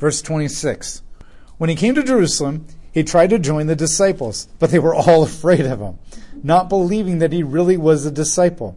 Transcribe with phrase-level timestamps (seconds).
[0.00, 1.02] Verse 26.
[1.58, 5.22] When he came to Jerusalem, he tried to join the disciples, but they were all
[5.24, 5.98] afraid of him,
[6.42, 8.76] not believing that he really was a disciple.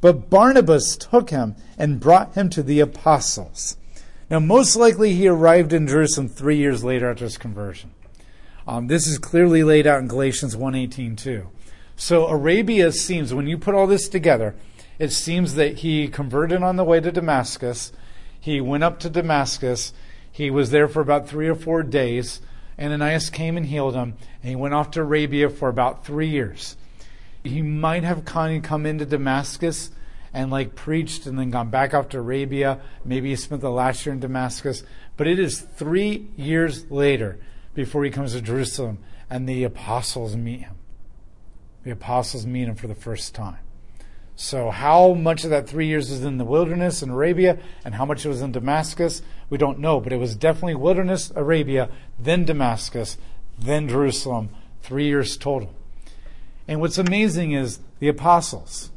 [0.00, 3.76] But Barnabas took him and brought him to the apostles.
[4.28, 7.92] Now, most likely he arrived in Jerusalem three years later after his conversion.
[8.66, 11.48] Um, this is clearly laid out in Galatians 1.18 too.
[11.94, 14.56] So Arabia seems, when you put all this together,
[14.98, 17.92] it seems that he converted on the way to Damascus.
[18.40, 19.92] He went up to Damascus.
[20.36, 22.42] He was there for about three or four days.
[22.76, 26.28] And Ananias came and healed him, and he went off to Arabia for about three
[26.28, 26.76] years.
[27.42, 29.90] He might have come into Damascus
[30.34, 32.82] and like preached and then gone back off to Arabia.
[33.02, 34.82] Maybe he spent the last year in Damascus.
[35.16, 37.38] But it is three years later
[37.72, 38.98] before he comes to Jerusalem
[39.30, 40.74] and the apostles meet him.
[41.84, 43.56] The apostles meet him for the first time.
[44.38, 48.04] So, how much of that three years was in the wilderness in Arabia and how
[48.04, 49.98] much was in Damascus, we don't know.
[49.98, 53.16] But it was definitely wilderness, Arabia, then Damascus,
[53.58, 54.50] then Jerusalem,
[54.82, 55.74] three years total.
[56.68, 58.90] And what's amazing is the apostles,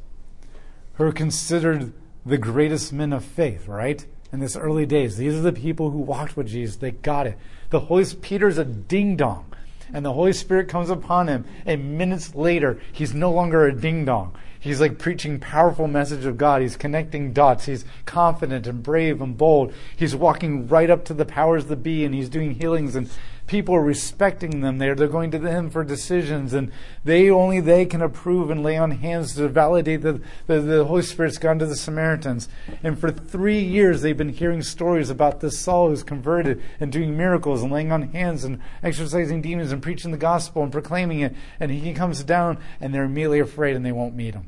[0.95, 1.93] who are considered
[2.25, 4.05] the greatest men of faith, right?
[4.33, 6.75] In this early days, these are the people who walked with Jesus.
[6.75, 7.37] They got it.
[7.69, 9.53] The Holy Peter's a ding dong,
[9.93, 14.03] and the Holy Spirit comes upon him, and minutes later, he's no longer a ding
[14.03, 14.35] dong.
[14.59, 16.61] He's like preaching powerful message of God.
[16.61, 17.65] He's connecting dots.
[17.65, 19.73] He's confident and brave and bold.
[19.95, 23.09] He's walking right up to the powers that be and he's doing healings and
[23.49, 24.93] people are respecting them there.
[24.93, 26.71] They're going to them for decisions and
[27.03, 31.01] they only they can approve and lay on hands to validate that the, the Holy
[31.01, 32.47] Spirit's gone to the Samaritans.
[32.83, 37.17] And for three years they've been hearing stories about this Saul who's converted and doing
[37.17, 41.35] miracles and laying on hands and exorcising demons and preaching the gospel and proclaiming it.
[41.59, 44.47] And he comes down and they're immediately afraid and they won't meet him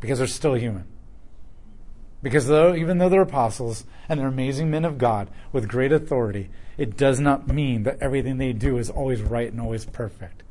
[0.00, 0.84] because they're still human.
[2.22, 6.48] Because though, even though they're apostles and they're amazing men of God with great authority,
[6.76, 10.42] it does not mean that everything they do is always right and always perfect.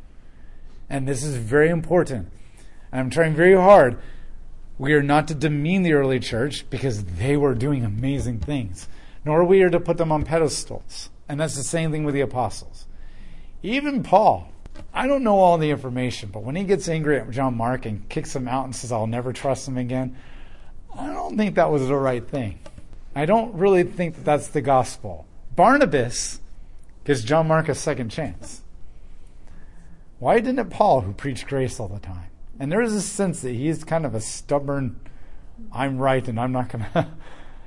[0.89, 2.31] And this is very important.
[2.91, 3.97] I'm trying very hard.
[4.77, 8.87] We are not to demean the early church because they were doing amazing things,
[9.23, 11.09] nor are we to put them on pedestals.
[11.29, 12.87] And that's the same thing with the apostles.
[13.63, 14.51] Even Paul,
[14.93, 18.09] I don't know all the information, but when he gets angry at John Mark and
[18.09, 20.17] kicks him out and says, I'll never trust him again,
[20.97, 22.59] I don't think that was the right thing.
[23.15, 25.25] I don't really think that that's the gospel.
[25.61, 26.39] Barnabas
[27.03, 28.63] gives John Mark a second chance.
[30.17, 32.31] Why didn't it Paul, who preached grace all the time?
[32.59, 34.99] And there is a sense that he's kind of a stubborn,
[35.71, 37.07] I'm right and I'm not going to.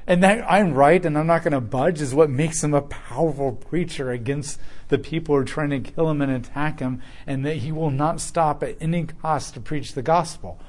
[0.09, 2.83] And that I'm right and I'm not going to budge is what makes him a
[2.83, 7.47] powerful preacher against the people who are trying to kill him and attack him, and
[7.47, 10.61] that he will not stop at any cost to preach the gospel.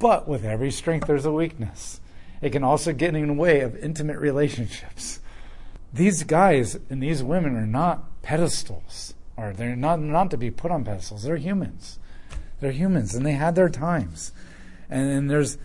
[0.00, 2.00] But with every strength, there's a weakness.
[2.40, 5.20] It can also get in the way of intimate relationships.
[5.92, 10.70] These guys and these women are not pedestals, or they're not, not to be put
[10.70, 11.24] on pedestals.
[11.24, 11.98] They're humans.
[12.60, 14.32] They're humans, and they had their times.
[14.88, 15.58] And, and there's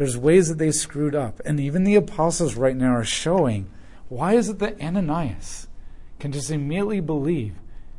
[0.00, 1.42] there's ways that they screwed up.
[1.44, 3.70] And even the apostles right now are showing
[4.08, 5.68] why is it that Ananias
[6.18, 7.54] can just immediately believe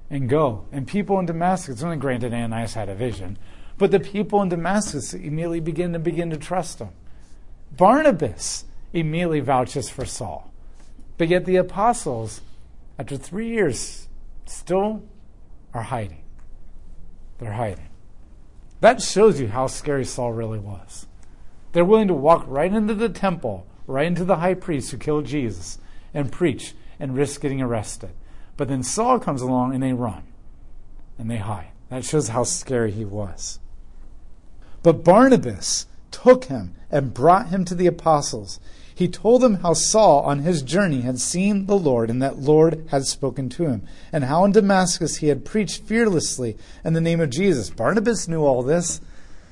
[0.10, 0.66] and go?
[0.72, 3.38] And people in Damascus, only granted Ananias had a vision,
[3.78, 6.90] but the people in Damascus immediately begin to begin to trust him.
[7.72, 10.51] Barnabas immediately vouches for Saul.
[11.18, 12.42] But yet the apostles,
[12.98, 14.08] after three years,
[14.46, 15.04] still
[15.74, 16.24] are hiding.
[17.40, 17.90] They're hiding.
[18.80, 21.08] That shows you how scary Saul really was.
[21.72, 25.26] They're willing to walk right into the temple, right into the high priest who killed
[25.26, 25.78] Jesus,
[26.14, 28.12] and preach and risk getting arrested.
[28.58, 30.24] But then Saul comes along and they run
[31.18, 31.72] and they hide.
[31.90, 33.60] That shows how scary he was.
[34.84, 38.60] But Barnabas took him and brought him to the apostles.
[39.02, 42.86] He told them how Saul on his journey had seen the Lord and that Lord
[42.92, 43.82] had spoken to him,
[44.14, 47.72] and how in Damascus he had preached fearlessly in the name of Jesus.
[47.72, 49.02] Barnabas knew all this.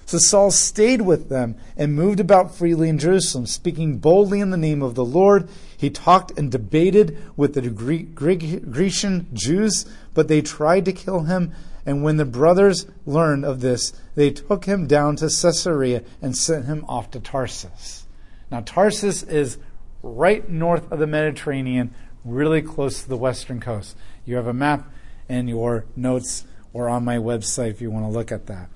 [0.05, 4.55] So Saul stayed with them and moved about freely in Jerusalem, speaking boldly in the
[4.55, 5.49] name of the Lord.
[5.75, 11.53] He talked and debated with the Grecian Jews, but they tried to kill him.
[11.87, 16.65] And when the brothers learned of this, they took him down to Caesarea and sent
[16.65, 18.05] him off to Tarsus.
[18.51, 19.57] Now, Tarsus is
[20.01, 21.93] right north of the Mediterranean,
[22.23, 23.95] really close to the western coast.
[24.25, 24.91] You have a map
[25.27, 28.69] in your notes or on my website if you want to look at that.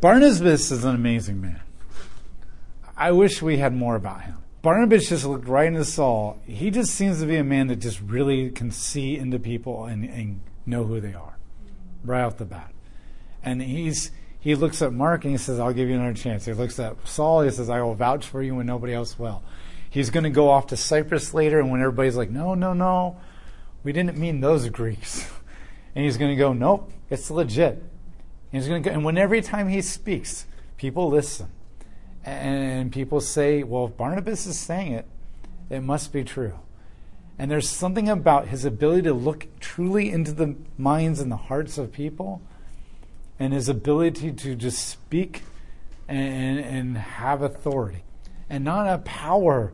[0.00, 1.60] Barnabas is an amazing man.
[2.96, 4.38] I wish we had more about him.
[4.62, 6.38] Barnabas just looked right into Saul.
[6.46, 10.04] He just seems to be a man that just really can see into people and,
[10.04, 11.38] and know who they are
[12.04, 12.72] right off the bat.
[13.42, 16.46] And he's he looks at Mark and he says, I'll give you another chance.
[16.46, 19.42] He looks at Saul, he says, I will vouch for you when nobody else will.
[19.90, 23.18] He's going to go off to Cyprus later, and when everybody's like, no, no, no,
[23.84, 25.30] we didn't mean those Greeks.
[25.92, 27.72] And he's going to go, nope, it's legit.
[27.72, 27.82] And
[28.52, 30.46] he's going to go, and when every time he speaks,
[30.76, 31.48] people listen.
[32.24, 35.06] And people say, well, if Barnabas is saying it,
[35.68, 36.60] it must be true.
[37.40, 41.76] And there's something about his ability to look truly into the minds and the hearts
[41.76, 42.40] of people
[43.40, 45.42] and his ability to just speak
[46.06, 48.04] and, and have authority
[48.50, 49.72] and not a power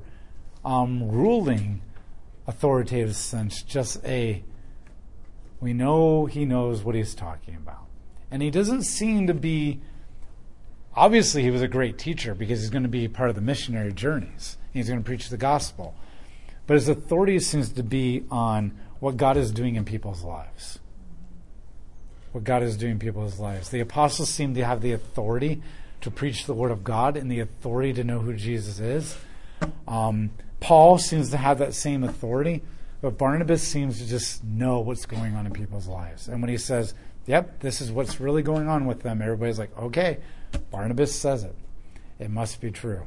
[0.64, 1.82] um, ruling
[2.46, 4.42] authoritative sense, just a
[5.58, 7.86] we know he knows what he's talking about.
[8.30, 9.80] And he doesn't seem to be
[10.94, 13.92] obviously he was a great teacher because he's going to be part of the missionary
[13.92, 14.58] journeys.
[14.72, 15.94] He's going to preach the gospel.
[16.66, 20.78] But his authority seems to be on what God is doing in people's lives.
[22.36, 23.70] What God is doing in people's lives.
[23.70, 25.62] The apostles seem to have the authority
[26.02, 29.16] to preach the word of God and the authority to know who Jesus is.
[29.88, 30.28] Um,
[30.60, 32.62] Paul seems to have that same authority,
[33.00, 36.28] but Barnabas seems to just know what's going on in people's lives.
[36.28, 36.92] And when he says,
[37.24, 40.18] Yep, this is what's really going on with them, everybody's like, Okay,
[40.70, 41.54] Barnabas says it.
[42.18, 43.06] It must be true.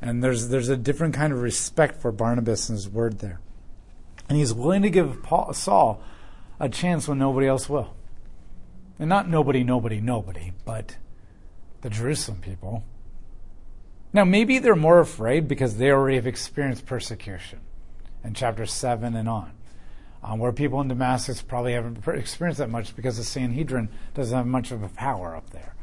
[0.00, 3.38] And there's there's a different kind of respect for Barnabas and his word there.
[4.30, 6.00] And he's willing to give Paul, Saul
[6.58, 7.92] a chance when nobody else will.
[8.98, 10.96] And not nobody, nobody, nobody, but
[11.82, 12.84] the Jerusalem people.
[14.12, 17.60] Now, maybe they're more afraid because they already have experienced persecution
[18.24, 19.52] in chapter 7 and on,
[20.22, 24.46] um, where people in Damascus probably haven't experienced that much because the Sanhedrin doesn't have
[24.46, 25.74] much of a power up there.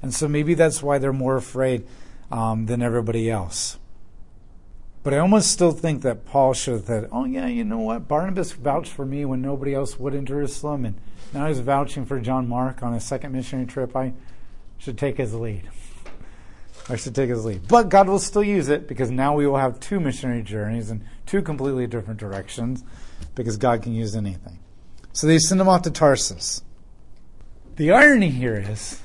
[0.00, 1.86] And so maybe that's why they're more afraid
[2.30, 3.78] um, than everybody else.
[5.02, 8.06] But I almost still think that Paul should have said, oh, yeah, you know what?
[8.06, 10.94] Barnabas vouched for me when nobody else would in Jerusalem, and
[11.32, 13.96] now he's vouching for John Mark on his second missionary trip.
[13.96, 14.12] I
[14.78, 15.68] should take his lead.
[16.88, 17.66] I should take his lead.
[17.68, 21.04] But God will still use it because now we will have two missionary journeys in
[21.26, 22.84] two completely different directions
[23.34, 24.58] because God can use anything.
[25.12, 26.62] So they send him off to Tarsus.
[27.76, 29.00] The irony here is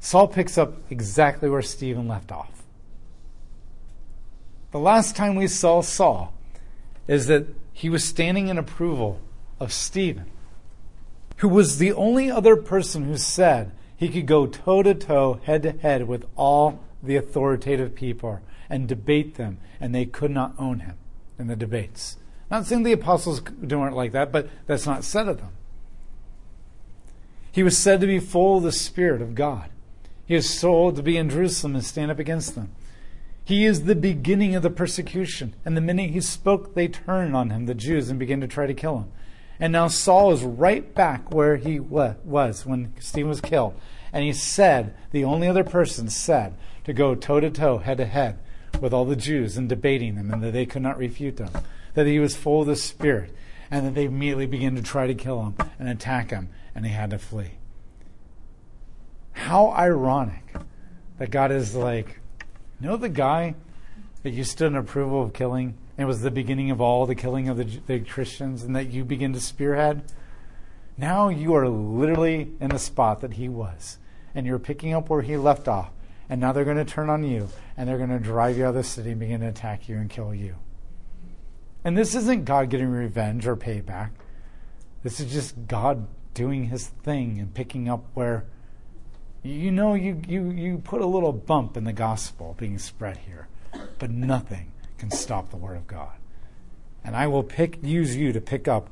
[0.00, 2.61] Saul picks up exactly where Stephen left off.
[4.72, 6.32] The last time we saw Saul
[7.06, 9.20] is that he was standing in approval
[9.60, 10.30] of Stephen,
[11.36, 15.62] who was the only other person who said he could go toe to toe, head
[15.62, 18.40] to head with all the authoritative people
[18.70, 20.96] and debate them, and they could not own him
[21.38, 22.16] in the debates.
[22.50, 25.52] Not saying the apostles weren't like that, but that's not said of them.
[27.50, 29.68] He was said to be full of the Spirit of God.
[30.24, 32.70] He was told to be in Jerusalem and stand up against them.
[33.44, 35.54] He is the beginning of the persecution.
[35.64, 38.66] And the minute he spoke, they turned on him, the Jews, and began to try
[38.66, 39.12] to kill him.
[39.58, 43.74] And now Saul is right back where he was when Stephen was killed.
[44.12, 46.54] And he said, the only other person said,
[46.84, 48.38] to go toe to toe, head to head
[48.80, 51.50] with all the Jews and debating them, and that they could not refute them.
[51.94, 53.34] That he was full of the Spirit,
[53.70, 56.92] and that they immediately began to try to kill him and attack him, and he
[56.92, 57.52] had to flee.
[59.32, 60.54] How ironic
[61.18, 62.18] that God is like,
[62.82, 63.54] you know the guy
[64.24, 65.78] that you stood in approval of killing?
[65.96, 69.04] And was the beginning of all the killing of the, the Christians, and that you
[69.04, 70.02] begin to spearhead?
[70.96, 73.98] Now you are literally in the spot that he was,
[74.34, 75.90] and you're picking up where he left off.
[76.28, 78.70] And now they're going to turn on you, and they're going to drive you out
[78.70, 80.56] of the city and begin to attack you and kill you.
[81.84, 84.10] And this isn't God getting revenge or payback.
[85.04, 88.44] This is just God doing his thing and picking up where
[89.42, 93.48] you know, you, you, you put a little bump in the gospel being spread here,
[93.98, 96.12] but nothing can stop the word of God.
[97.04, 98.88] And I will pick, use you to pick up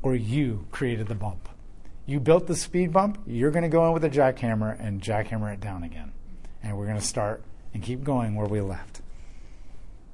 [0.00, 1.48] where you created the bump.
[2.06, 5.52] You built the speed bump, you're going to go in with a jackhammer and jackhammer
[5.52, 6.12] it down again.
[6.62, 7.42] And we're going to start
[7.72, 9.00] and keep going where we left.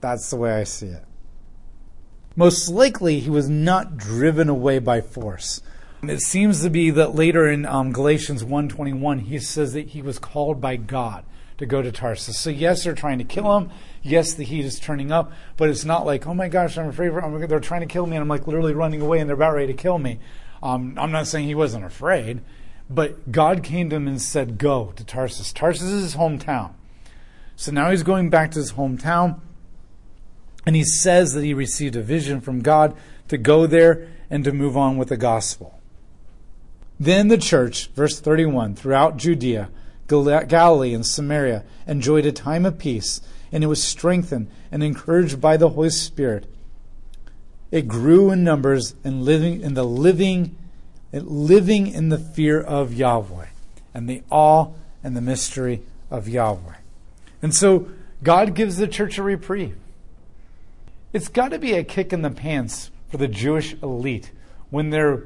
[0.00, 1.04] That's the way I see it.
[2.36, 5.60] Most likely, he was not driven away by force.
[6.02, 10.20] It seems to be that later in um, Galatians 1.21, he says that he was
[10.20, 11.24] called by God
[11.58, 12.38] to go to Tarsus.
[12.38, 13.70] So yes, they're trying to kill him.
[14.00, 17.10] Yes, the heat is turning up, but it's not like, oh my gosh, I'm afraid
[17.10, 19.54] I'm, they're trying to kill me, and I'm like literally running away, and they're about
[19.54, 20.20] ready to kill me.
[20.62, 22.42] Um, I'm not saying he wasn't afraid,
[22.88, 25.52] but God came to him and said, go to Tarsus.
[25.52, 26.74] Tarsus is his hometown.
[27.56, 29.40] So now he's going back to his hometown,
[30.64, 34.52] and he says that he received a vision from God to go there and to
[34.52, 35.77] move on with the gospel.
[37.00, 39.68] Then the church, verse 31, throughout Judea,
[40.08, 43.20] Galilee, and Samaria enjoyed a time of peace,
[43.52, 46.46] and it was strengthened and encouraged by the Holy Spirit.
[47.70, 50.56] It grew in numbers and living in the living,
[51.12, 53.46] living in the fear of Yahweh
[53.94, 54.70] and the awe
[55.04, 56.76] and the mystery of Yahweh.
[57.42, 57.88] And so
[58.22, 59.76] God gives the church a reprieve.
[61.12, 64.32] It's got to be a kick in the pants for the Jewish elite
[64.70, 65.24] when their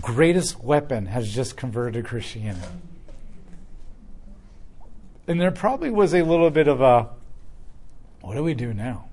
[0.00, 2.66] greatest weapon has just converted to Christianity.
[5.26, 7.08] And there probably was a little bit of a,
[8.20, 9.08] what do we do now?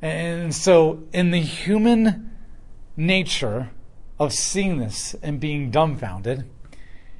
[0.00, 2.30] And so, in the human
[2.96, 3.70] nature
[4.18, 6.44] of seeing this and being dumbfounded,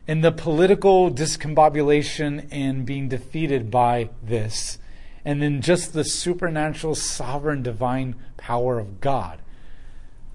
[0.06, 4.78] in the political discombobulation and being defeated by this,
[5.24, 9.40] and then just the supernatural, sovereign, divine power of God,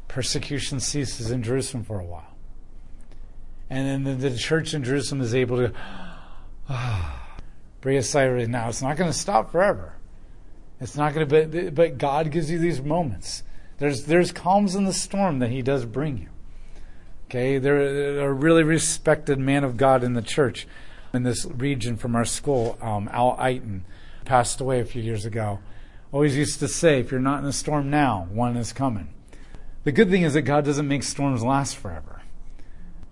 [0.09, 2.35] persecution ceases in Jerusalem for a while.
[3.69, 5.73] And then the, the church in Jerusalem is able to
[6.69, 7.37] ah,
[7.79, 8.49] breathe a sigh of relief.
[8.49, 9.93] Now, it's not going to stop forever.
[10.81, 13.43] It's not going to, but, but God gives you these moments.
[13.77, 16.29] There's, there's calms in the storm that He does bring you.
[17.25, 20.67] Okay, there a really respected man of God in the church
[21.13, 23.81] in this region from our school, um, Al Eiton,
[24.25, 25.59] passed away a few years ago.
[26.11, 29.09] Always used to say, if you're not in a storm now, one is coming.
[29.83, 32.21] The good thing is that God doesn't make storms last forever,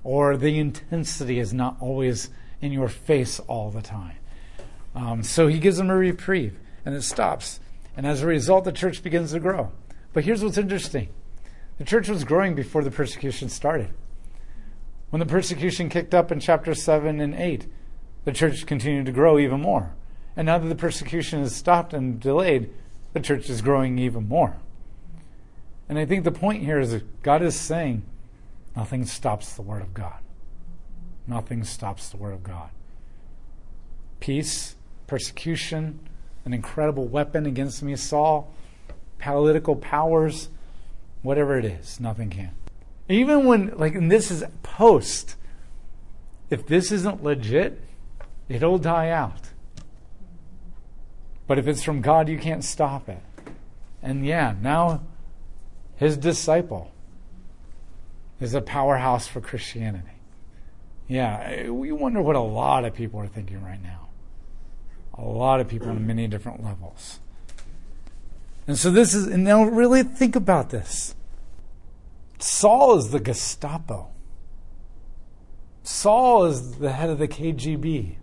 [0.03, 2.29] or the intensity is not always
[2.61, 4.17] in your face all the time.
[4.93, 7.59] Um, so he gives them a reprieve, and it stops.
[7.95, 9.71] And as a result, the church begins to grow.
[10.13, 11.09] But here's what's interesting
[11.77, 13.89] the church was growing before the persecution started.
[15.09, 17.67] When the persecution kicked up in chapter 7 and 8,
[18.25, 19.93] the church continued to grow even more.
[20.35, 22.69] And now that the persecution has stopped and delayed,
[23.13, 24.57] the church is growing even more.
[25.89, 28.03] And I think the point here is that God is saying
[28.75, 30.19] nothing stops the Word of God.
[31.25, 32.69] Nothing stops the Word of God.
[34.19, 34.75] Peace,
[35.07, 35.99] persecution,
[36.45, 38.53] an incredible weapon against me, Saul,
[39.19, 40.49] political powers,
[41.21, 42.51] whatever it is, nothing can.
[43.09, 45.35] Even when, like, and this is post,
[46.49, 47.81] if this isn't legit,
[48.49, 49.49] it'll die out.
[51.47, 53.21] But if it's from God, you can't stop it.
[54.01, 55.01] And yeah, now
[55.97, 56.91] his disciple
[58.39, 60.07] is a powerhouse for Christianity.
[61.07, 64.09] Yeah, we wonder what a lot of people are thinking right now.
[65.15, 67.19] A lot of people on many different levels.
[68.67, 71.15] And so this is, and now really think about this.
[72.37, 74.09] Saul is the Gestapo.
[75.81, 78.17] Saul is the head of the KGB.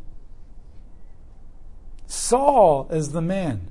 [2.07, 3.71] Saul is the man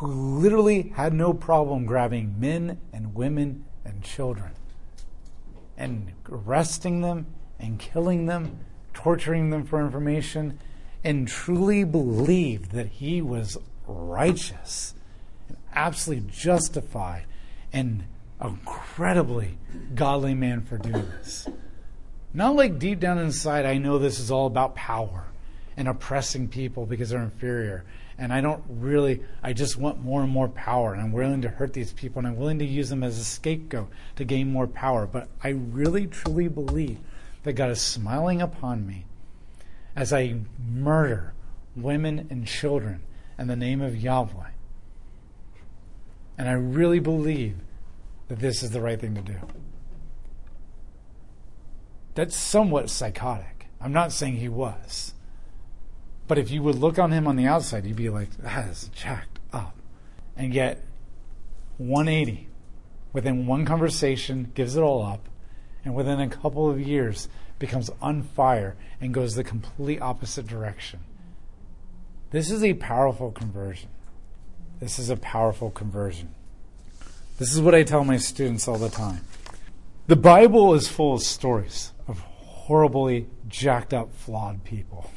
[0.00, 4.50] who literally had no problem grabbing men and women and children
[5.76, 7.26] and arresting them
[7.58, 8.60] and killing them,
[8.94, 10.58] torturing them for information,
[11.04, 14.94] and truly believed that he was righteous
[15.48, 17.26] and absolutely justified
[17.70, 18.04] and
[18.42, 19.58] incredibly
[19.94, 21.46] godly man for doing this.
[22.32, 25.29] Not like deep down inside, I know this is all about power
[25.80, 27.86] and oppressing people because they're inferior.
[28.18, 30.92] And I don't really, I just want more and more power.
[30.92, 33.24] And I'm willing to hurt these people and I'm willing to use them as a
[33.24, 35.06] scapegoat to gain more power.
[35.06, 36.98] But I really, truly believe
[37.44, 39.06] that God is smiling upon me
[39.96, 41.32] as I murder
[41.74, 43.02] women and children
[43.38, 44.50] in the name of Yahweh.
[46.36, 47.56] And I really believe
[48.28, 49.36] that this is the right thing to do.
[52.14, 53.68] That's somewhat psychotic.
[53.80, 55.14] I'm not saying he was.
[56.30, 58.88] But if you would look on him on the outside, you'd be like, that is
[58.94, 59.74] jacked up.
[60.36, 60.80] And yet,
[61.78, 62.46] 180
[63.12, 65.28] within one conversation gives it all up,
[65.84, 71.00] and within a couple of years becomes on fire and goes the complete opposite direction.
[72.30, 73.88] This is a powerful conversion.
[74.78, 76.32] This is a powerful conversion.
[77.38, 79.24] This is what I tell my students all the time.
[80.06, 85.10] The Bible is full of stories of horribly jacked up, flawed people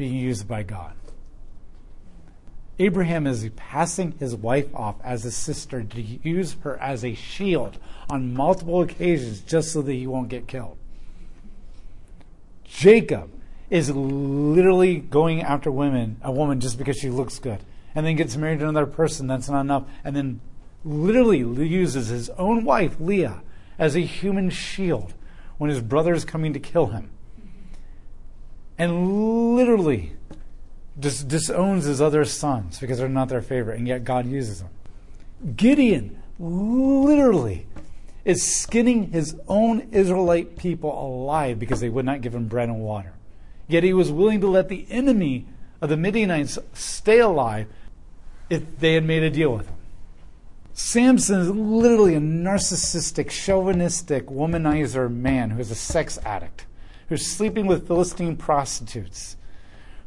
[0.00, 0.94] being used by God.
[2.78, 7.76] Abraham is passing his wife off as a sister to use her as a shield
[8.08, 10.78] on multiple occasions just so that he won't get killed.
[12.64, 13.30] Jacob
[13.68, 17.58] is literally going after women, a woman just because she looks good,
[17.94, 20.40] and then gets married to another person that's not enough, and then
[20.82, 23.42] literally uses his own wife, Leah,
[23.78, 25.12] as a human shield
[25.58, 27.10] when his brother is coming to kill him.
[28.80, 30.12] And literally
[30.98, 34.70] dis- disowns his other sons because they're not their favorite, and yet God uses them.
[35.54, 37.66] Gideon literally
[38.24, 42.80] is skinning his own Israelite people alive because they would not give him bread and
[42.80, 43.12] water.
[43.68, 45.44] Yet he was willing to let the enemy
[45.82, 47.66] of the Midianites stay alive
[48.48, 49.76] if they had made a deal with him.
[50.72, 56.64] Samson is literally a narcissistic, chauvinistic, womanizer man who is a sex addict,
[57.10, 59.36] who's sleeping with Philistine prostitutes,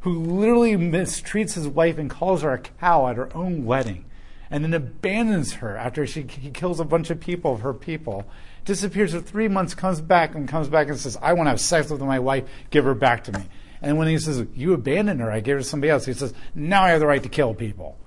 [0.00, 4.06] who literally mistreats his wife and calls her a cow at her own wedding,
[4.50, 8.24] and then abandons her after she, he kills a bunch of people of her people.
[8.64, 11.60] Disappears for three months, comes back, and comes back and says, I want to have
[11.60, 13.44] sex with my wife, give her back to me.
[13.82, 16.32] And when he says, You abandoned her, I gave her to somebody else, he says,
[16.54, 17.98] Now I have the right to kill people.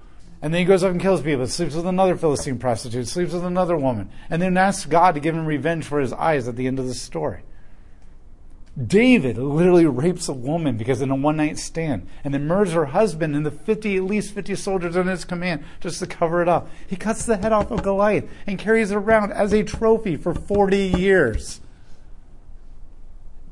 [0.41, 3.45] And then he goes up and kills people, sleeps with another Philistine prostitute, sleeps with
[3.45, 6.65] another woman, and then asks God to give him revenge for his eyes at the
[6.65, 7.43] end of the story.
[8.85, 12.85] David literally rapes a woman because in a one night stand and then murders her
[12.85, 16.47] husband and the 50, at least 50 soldiers under his command just to cover it
[16.47, 16.69] up.
[16.85, 20.35] He cuts the head off of Goliath and carries it around as a trophy for
[20.35, 21.59] 40 years.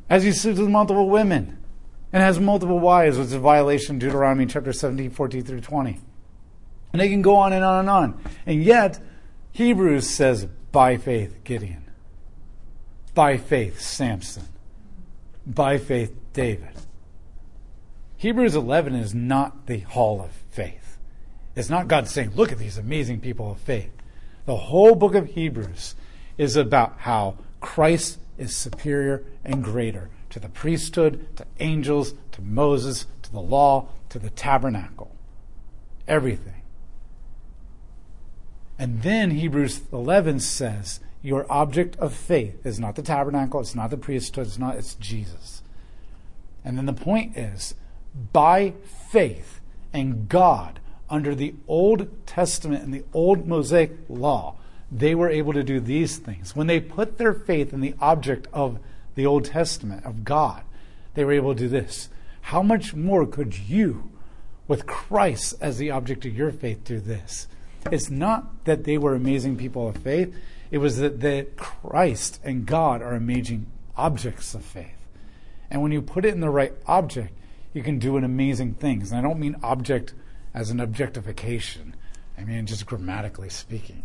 [0.09, 1.57] As he sleeps with multiple women
[2.13, 5.99] and has multiple wives, which is a violation of Deuteronomy chapter 17, 14 through 20.
[6.93, 8.21] And they can go on and on and on.
[8.45, 8.99] And yet,
[9.53, 11.89] Hebrews says, by faith, Gideon.
[13.15, 14.43] By faith, Samson.
[15.45, 16.73] By faith, David.
[18.17, 20.97] Hebrews 11 is not the hall of faith.
[21.55, 23.91] It's not God saying, look at these amazing people of faith.
[24.45, 25.95] The whole book of Hebrews
[26.37, 33.05] is about how Christ is superior and greater to the priesthood, to angels, to Moses,
[33.21, 35.15] to the law, to the tabernacle.
[36.07, 36.61] Everything.
[38.77, 43.89] And then Hebrews 11 says, Your object of faith is not the tabernacle, it's not
[43.89, 45.63] the priesthood, it's not, it's Jesus.
[46.63, 47.73] And then the point is,
[48.31, 48.73] by
[49.09, 49.59] faith
[49.91, 50.79] and God,
[51.09, 54.57] under the Old Testament and the Old Mosaic law,
[54.91, 56.55] they were able to do these things.
[56.55, 58.77] When they put their faith in the object of
[59.15, 60.61] the Old Testament, of God,
[61.15, 62.07] they were able to do this.
[62.41, 64.11] How much more could you,
[64.67, 67.47] with Christ as the object of your faith, do this?
[67.91, 70.31] It's not that they were amazing people of faith,
[70.75, 75.07] it was that the Christ and God are amazing objects of faith.
[75.71, 77.31] And when you put it in the right object,
[77.71, 79.09] you can do an amazing things.
[79.09, 80.13] And I don't mean object
[80.53, 81.95] as an objectification.
[82.37, 84.03] I mean just grammatically speaking.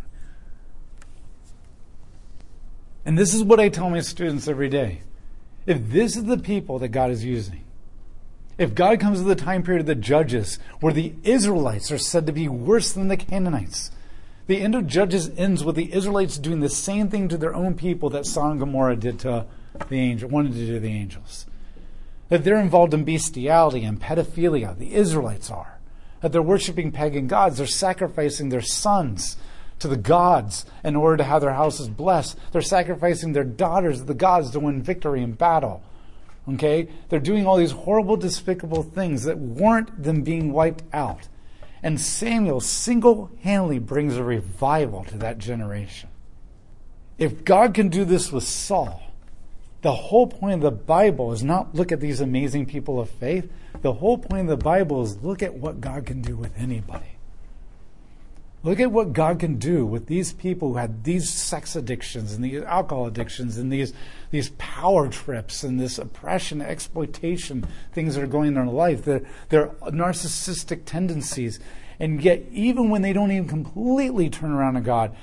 [3.03, 5.01] And this is what I tell my students every day.
[5.65, 7.65] If this is the people that God is using,
[8.57, 12.27] if God comes to the time period of the judges where the Israelites are said
[12.27, 13.91] to be worse than the Canaanites,
[14.47, 17.75] the end of Judges ends with the Israelites doing the same thing to their own
[17.75, 19.45] people that Sodom Gomorrah did to
[19.89, 21.45] the angel, wanted to do the angels.
[22.29, 25.79] That they're involved in bestiality and pedophilia, the Israelites are.
[26.21, 29.37] That they're worshiping pagan gods, they're sacrificing their sons
[29.79, 32.37] to the gods in order to have their houses blessed.
[32.51, 35.83] They're sacrificing their daughters to the gods to win victory in battle.
[36.47, 36.87] Okay?
[37.09, 41.27] They're doing all these horrible, despicable things that warrant them being wiped out.
[41.83, 46.09] And Samuel single handedly brings a revival to that generation.
[47.17, 49.01] If God can do this with Saul,
[49.81, 53.51] the whole point of the Bible is not look at these amazing people of faith.
[53.81, 57.17] The whole point of the Bible is look at what God can do with anybody.
[58.63, 62.43] Look at what God can do with these people who had these sex addictions and
[62.43, 63.91] these alcohol addictions and these,
[64.29, 69.03] these power trips and this oppression, exploitation, things that are going on in their life,
[69.03, 71.59] their, their narcissistic tendencies.
[71.99, 75.15] And yet, even when they don't even completely turn around to God,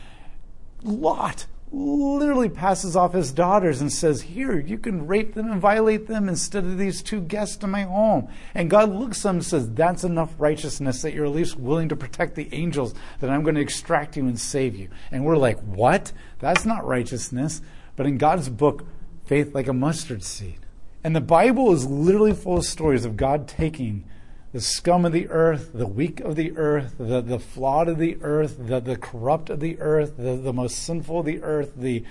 [0.83, 6.07] Lot literally passes off his daughters and says, Here, you can rape them and violate
[6.07, 8.29] them instead of these two guests in my home.
[8.55, 11.89] And God looks at them and says, That's enough righteousness that you're at least willing
[11.91, 14.89] to protect the angels, that I'm going to extract you and save you.
[15.11, 16.13] And we're like, What?
[16.39, 17.61] That's not righteousness.
[17.97, 18.87] But in God's book,
[19.27, 20.61] faith like a mustard seed.
[21.05, 24.05] And the Bible is literally full of stories of God taking
[24.53, 28.17] the scum of the earth, the weak of the earth, the, the flawed of the
[28.23, 32.03] earth, the, the corrupt of the earth, the, the most sinful of the earth, the,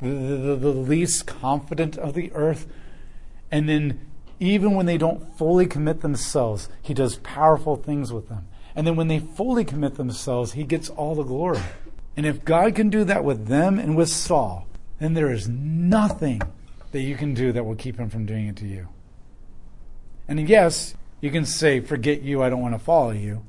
[0.00, 2.66] the, the, the least confident of the earth.
[3.50, 4.00] And then,
[4.40, 8.48] even when they don't fully commit themselves, he does powerful things with them.
[8.74, 11.60] And then, when they fully commit themselves, he gets all the glory.
[12.16, 14.66] And if God can do that with them and with Saul,
[14.98, 16.42] then there is nothing
[16.90, 18.88] that you can do that will keep him from doing it to you.
[20.26, 23.42] And yes, you can say, Forget you, I don't want to follow you.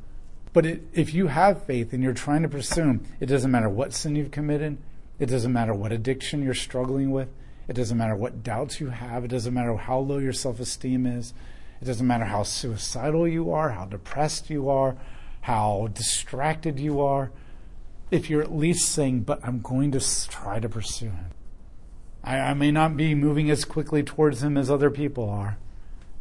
[0.53, 3.67] But it, if you have faith and you're trying to pursue Him, it doesn't matter
[3.67, 4.77] what sin you've committed,
[5.19, 7.27] it doesn't matter what addiction you're struggling with,
[7.67, 11.05] it doesn't matter what doubts you have, it doesn't matter how low your self esteem
[11.05, 11.33] is,
[11.81, 14.95] it doesn't matter how suicidal you are, how depressed you are,
[15.41, 17.29] how distracted you are.
[18.09, 21.31] If you're at least saying, But I'm going to try to pursue Him.
[22.23, 25.57] I, I may not be moving as quickly towards Him as other people are.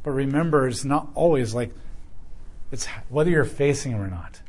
[0.05, 1.73] But remember, it's not always like
[2.71, 4.40] it's whether you're facing him or not.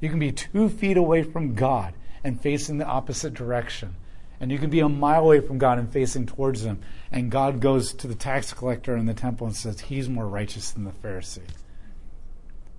[0.00, 3.96] You can be two feet away from God and facing the opposite direction.
[4.38, 6.80] And you can be a mile away from God and facing towards him.
[7.10, 10.70] And God goes to the tax collector in the temple and says, He's more righteous
[10.70, 11.42] than the Pharisee.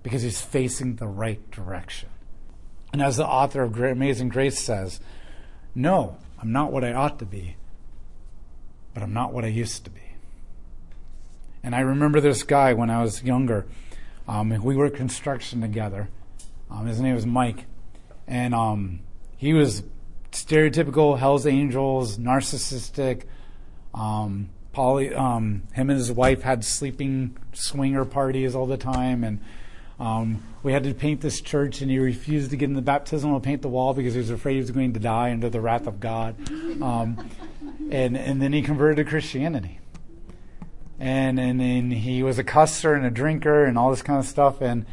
[0.02, 2.08] Because he's facing the right direction.
[2.92, 5.00] And as the author of Amazing Grace says,
[5.74, 7.56] no, I'm not what I ought to be,
[8.92, 10.00] but I'm not what I used to be.
[11.62, 13.66] And I remember this guy when I was younger.
[14.26, 16.08] Um, we worked construction together.
[16.70, 17.66] Um, his name was Mike.
[18.26, 19.00] And um,
[19.36, 19.82] he was
[20.32, 23.24] stereotypical Hell's Angels, narcissistic.
[23.94, 29.22] Um, poly, um, him and his wife had sleeping swinger parties all the time.
[29.22, 29.40] And
[30.00, 33.38] um, we had to paint this church, and he refused to get in the baptismal
[33.40, 35.86] paint the wall because he was afraid he was going to die under the wrath
[35.86, 36.34] of God.
[37.90, 39.78] And and then he converted to Christianity.
[41.02, 44.60] And and he was a cusser and a drinker and all this kind of stuff.
[44.60, 44.86] And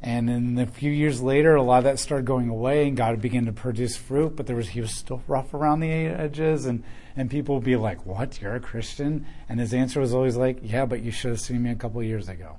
[0.00, 3.20] and then a few years later, a lot of that started going away, and God
[3.20, 4.36] began to produce fruit.
[4.36, 6.82] But there was he was still rough around the edges, and
[7.14, 8.40] and people would be like, "What?
[8.40, 11.62] You're a Christian?" And his answer was always like, "Yeah, but you should have seen
[11.62, 12.56] me a couple years ago."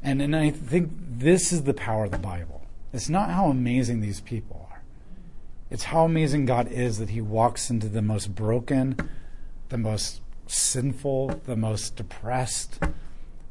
[0.00, 2.62] And, and I think this is the power of the Bible.
[2.92, 4.82] It's not how amazing these people are,
[5.70, 8.96] it's how amazing God is that He walks into the most broken,
[9.70, 12.78] the most sinful, the most depressed,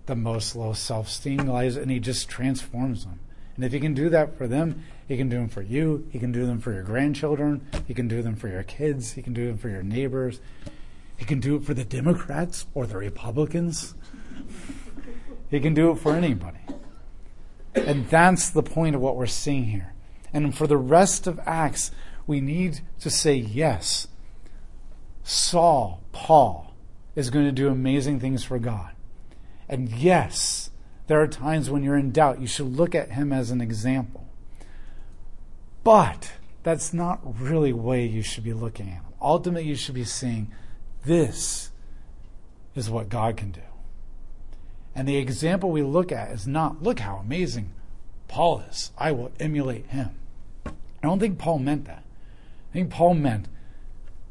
[0.05, 3.19] the most low self esteem lives, and He just transforms them.
[3.55, 6.07] And if He can do that for them, He can do them for you.
[6.11, 7.65] He can do them for your grandchildren.
[7.87, 9.13] He can do them for your kids.
[9.13, 10.39] He can do them for your neighbors.
[11.17, 13.95] He can do it for the Democrats or the Republicans.
[15.49, 16.59] He can do it for anybody.
[17.73, 19.93] And that's the point of what we're seeing here.
[20.33, 21.91] And for the rest of Acts,
[22.27, 24.07] we need to say yes.
[25.23, 26.74] Saul, Paul,
[27.15, 28.91] is going to do amazing things for God.
[29.67, 30.69] And yes,
[31.07, 32.41] there are times when you're in doubt.
[32.41, 34.27] You should look at him as an example.
[35.83, 39.03] But that's not really the way you should be looking at him.
[39.21, 40.51] Ultimately, you should be seeing
[41.05, 41.71] this
[42.75, 43.61] is what God can do.
[44.93, 47.71] And the example we look at is not, look how amazing
[48.27, 48.91] Paul is.
[48.97, 50.11] I will emulate him.
[50.65, 50.71] I
[51.07, 52.03] don't think Paul meant that.
[52.71, 53.47] I think Paul meant,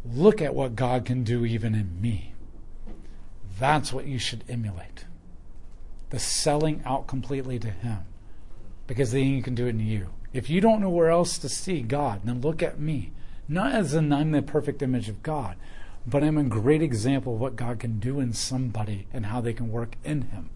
[0.04, 2.33] look at what God can do even in me.
[3.58, 5.04] That's what you should emulate.
[6.10, 8.04] The selling out completely to him.
[8.86, 10.08] Because then you can do it in you.
[10.32, 13.12] If you don't know where else to see God, then look at me.
[13.48, 15.56] Not as in I'm the perfect image of God,
[16.06, 19.52] but I'm a great example of what God can do in somebody and how they
[19.52, 20.50] can work in him.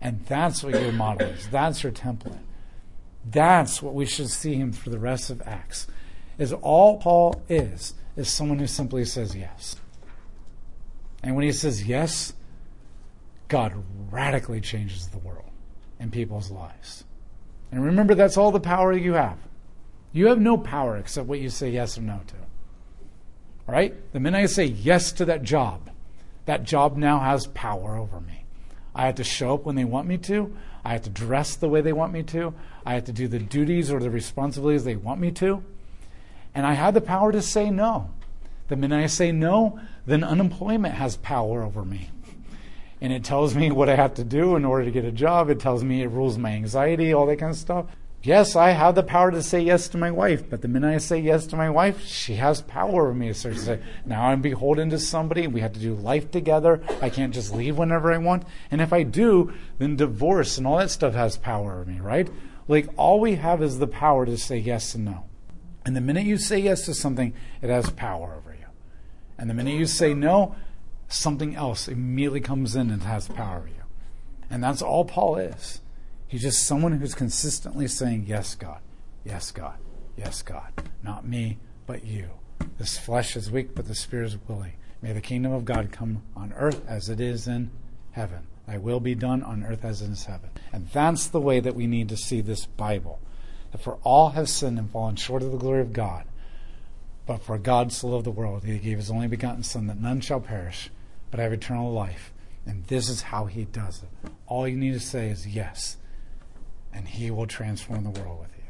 [0.00, 1.48] And that's what your model is.
[1.48, 2.40] That's your template.
[3.24, 5.86] That's what we should see him for the rest of Acts.
[6.38, 9.76] Is all Paul is, is someone who simply says yes.
[11.22, 12.32] And when he says yes,
[13.48, 13.74] God
[14.10, 15.50] radically changes the world
[16.00, 17.04] and people's lives.
[17.70, 19.38] And remember, that's all the power you have.
[20.12, 22.34] You have no power except what you say yes or no to.
[23.68, 23.94] All right?
[24.12, 25.90] The minute I say yes to that job,
[26.44, 28.44] that job now has power over me.
[28.94, 30.54] I have to show up when they want me to.
[30.84, 32.52] I have to dress the way they want me to.
[32.84, 35.62] I have to do the duties or the responsibilities they want me to.
[36.54, 38.10] And I have the power to say no.
[38.72, 42.08] The minute I say no, then unemployment has power over me.
[43.02, 45.50] And it tells me what I have to do in order to get a job.
[45.50, 47.84] It tells me it rules my anxiety, all that kind of stuff.
[48.22, 50.96] Yes, I have the power to say yes to my wife, but the minute I
[50.96, 53.34] say yes to my wife, she has power over me.
[53.34, 55.46] So say, now I'm beholden to somebody.
[55.46, 56.80] We have to do life together.
[57.02, 58.44] I can't just leave whenever I want.
[58.70, 62.30] And if I do, then divorce and all that stuff has power over me, right?
[62.68, 65.24] Like all we have is the power to say yes and no.
[65.84, 68.51] And the minute you say yes to something, it has power over.
[69.38, 70.54] And the minute you say no,
[71.08, 73.82] something else immediately comes in and has power over you.
[74.50, 75.80] And that's all Paul is.
[76.26, 78.80] He's just someone who's consistently saying, Yes, God,
[79.24, 79.76] yes, God,
[80.16, 80.72] yes, God.
[81.02, 82.30] Not me, but you.
[82.78, 84.74] This flesh is weak, but the spirit is willing.
[85.00, 87.70] May the kingdom of God come on earth as it is in
[88.12, 88.46] heaven.
[88.66, 90.50] Thy will be done on earth as in heaven.
[90.72, 93.18] And that's the way that we need to see this Bible.
[93.72, 96.24] That for all have sinned and fallen short of the glory of God.
[97.26, 100.20] But for God so loved the world, he gave his only begotten Son, that none
[100.20, 100.90] shall perish,
[101.30, 102.32] but have eternal life.
[102.66, 104.30] And this is how he does it.
[104.46, 105.96] All you need to say is yes
[106.92, 108.61] and He will transform the world with you.